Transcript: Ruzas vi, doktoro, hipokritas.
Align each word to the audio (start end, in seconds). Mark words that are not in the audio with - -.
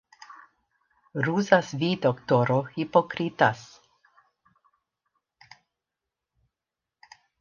Ruzas 1.27 1.67
vi, 1.81 1.89
doktoro, 2.05 2.57
hipokritas. 2.77 3.61